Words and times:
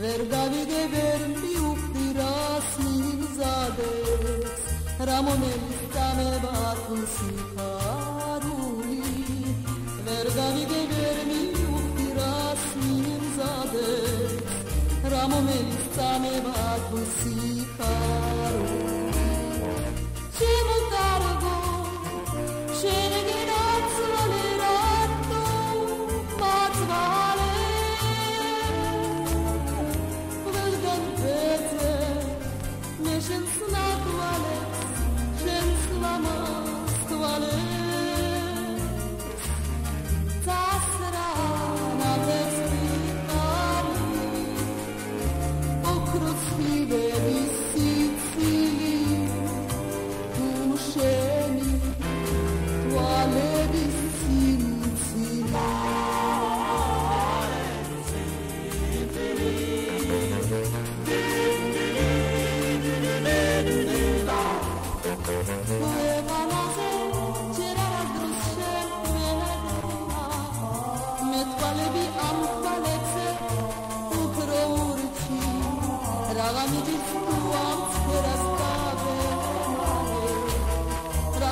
Vergavi 0.00 0.64
de 0.64 0.82
verbi 0.92 1.52
upti 1.70 2.06
rasni 2.18 3.20
zade 3.36 3.92
Ramonem 5.08 5.64
tame 5.94 6.30
batun 6.44 7.02
si 7.14 7.32
paruli 7.54 9.02
Vergavi 10.06 10.64
de 10.72 10.80
verbi 10.92 11.42
upti 11.76 12.06
rasni 12.18 12.94
zade 13.36 13.88
Ramonem 15.12 15.68
tame 15.96 16.34
batun 16.46 16.99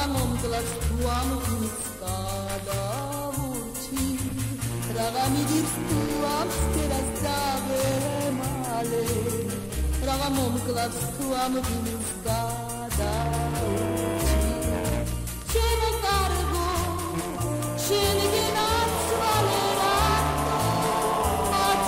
Ragavamomtlas 0.00 0.68
tuamutnis 0.88 1.76
kadavuci 2.00 4.04
Ragamidirs 4.96 5.72
tuams 5.88 6.56
teras 6.72 7.08
davemale 7.24 9.04
Ragavamomtlas 10.00 10.96
tuamutnis 11.16 12.08
kadavuci 12.24 14.40
Čemu 15.52 15.90
cargo, 16.00 16.68
šelge 17.76 18.44
nas 18.56 18.94
valera 19.20 19.96
Nas 21.52 21.84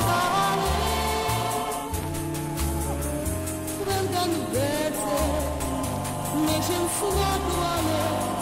Niczym 6.37 6.88
smak 6.98 7.43
łamie 7.60 8.41